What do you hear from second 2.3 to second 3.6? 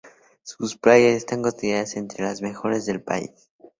mejores del país.